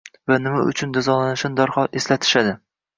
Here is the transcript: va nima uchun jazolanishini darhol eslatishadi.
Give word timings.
va 0.31 0.37
nima 0.45 0.63
uchun 0.71 0.95
jazolanishini 0.97 1.61
darhol 1.63 1.95
eslatishadi. 2.03 2.61